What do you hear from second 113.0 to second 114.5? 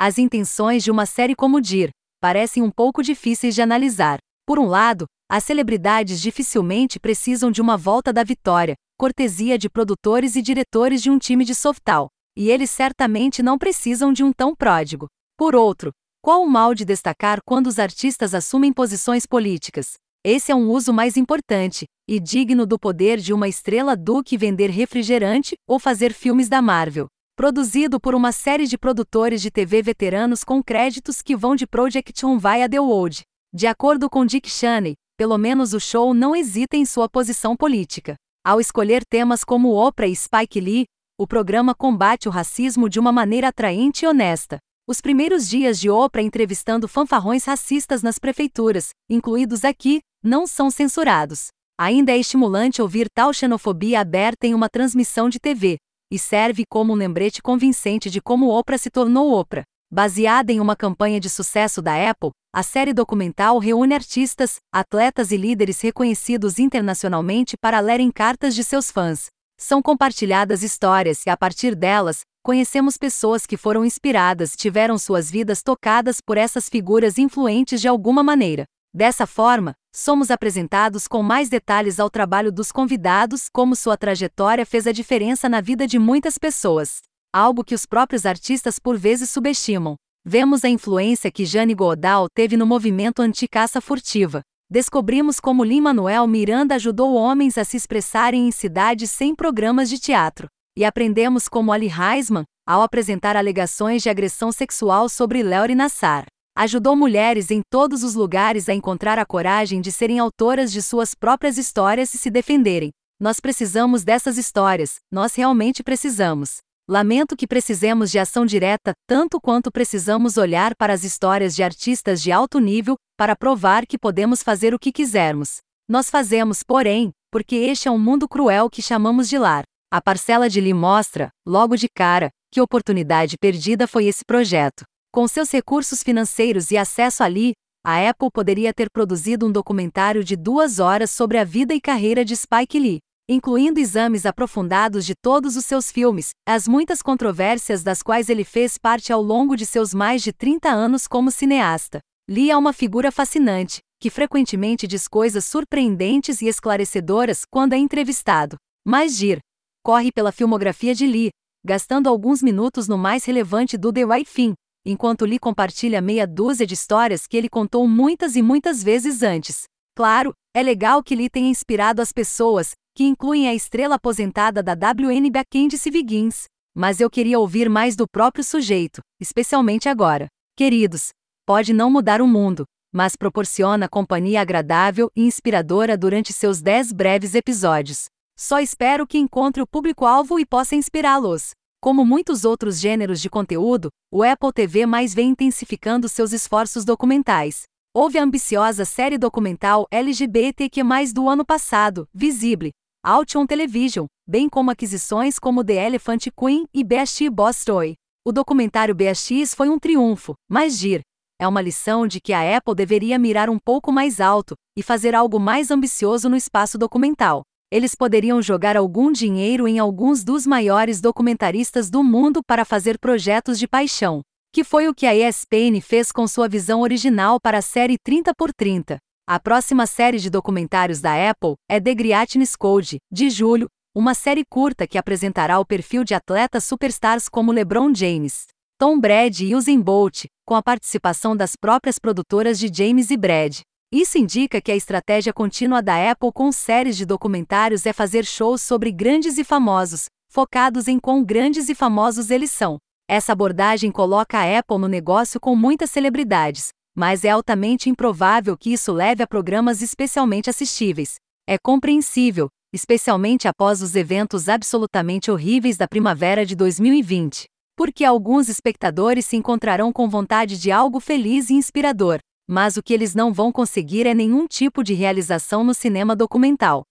Nós precisamos dessas